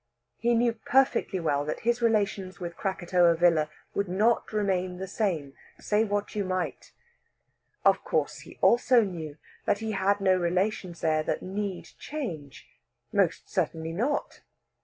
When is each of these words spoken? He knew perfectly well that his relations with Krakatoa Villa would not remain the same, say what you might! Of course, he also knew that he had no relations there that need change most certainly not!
He 0.39 0.55
knew 0.55 0.73
perfectly 0.73 1.39
well 1.39 1.63
that 1.63 1.81
his 1.81 2.01
relations 2.01 2.59
with 2.59 2.75
Krakatoa 2.75 3.35
Villa 3.35 3.69
would 3.93 4.09
not 4.09 4.51
remain 4.51 4.97
the 4.97 5.05
same, 5.07 5.53
say 5.79 6.03
what 6.03 6.33
you 6.33 6.43
might! 6.43 6.91
Of 7.85 8.03
course, 8.03 8.39
he 8.39 8.57
also 8.63 9.03
knew 9.03 9.37
that 9.65 9.77
he 9.77 9.91
had 9.91 10.19
no 10.19 10.35
relations 10.35 11.01
there 11.01 11.21
that 11.21 11.43
need 11.43 11.89
change 11.99 12.67
most 13.13 13.47
certainly 13.47 13.93
not! 13.93 14.41